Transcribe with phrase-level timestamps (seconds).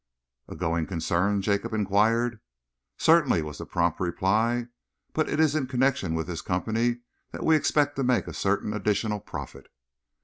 [0.47, 2.39] "A going concern?" Jacob enquired.
[2.97, 4.65] "Certainly!" was the prompt reply.
[5.13, 8.73] "But it is in connection with this Company that we expect to make a certain
[8.73, 9.67] additional profit."